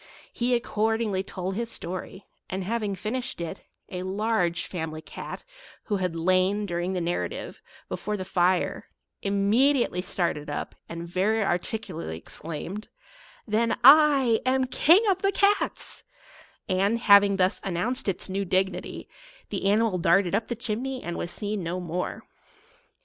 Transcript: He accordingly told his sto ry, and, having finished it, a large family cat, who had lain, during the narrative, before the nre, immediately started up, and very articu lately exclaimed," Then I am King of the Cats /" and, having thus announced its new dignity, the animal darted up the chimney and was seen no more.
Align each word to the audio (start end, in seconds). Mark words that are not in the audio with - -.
He 0.33 0.55
accordingly 0.55 1.21
told 1.21 1.53
his 1.53 1.69
sto 1.69 1.93
ry, 1.97 2.23
and, 2.49 2.63
having 2.63 2.95
finished 2.95 3.39
it, 3.39 3.65
a 3.89 4.01
large 4.01 4.65
family 4.65 4.99
cat, 5.03 5.45
who 5.83 5.97
had 5.97 6.15
lain, 6.15 6.65
during 6.65 6.93
the 6.93 6.99
narrative, 7.01 7.61
before 7.87 8.17
the 8.17 8.23
nre, 8.23 8.81
immediately 9.21 10.01
started 10.01 10.49
up, 10.49 10.73
and 10.89 11.07
very 11.07 11.45
articu 11.45 11.93
lately 11.93 12.17
exclaimed," 12.17 12.89
Then 13.47 13.77
I 13.83 14.41
am 14.43 14.65
King 14.65 15.03
of 15.07 15.21
the 15.21 15.31
Cats 15.31 16.03
/" 16.37 16.45
and, 16.67 16.97
having 16.97 17.35
thus 17.35 17.61
announced 17.63 18.09
its 18.09 18.27
new 18.27 18.43
dignity, 18.43 19.07
the 19.49 19.67
animal 19.69 19.99
darted 19.99 20.33
up 20.33 20.47
the 20.47 20.55
chimney 20.55 21.03
and 21.03 21.15
was 21.15 21.29
seen 21.29 21.61
no 21.61 21.79
more. 21.79 22.23